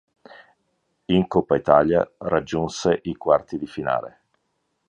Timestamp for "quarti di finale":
3.15-4.21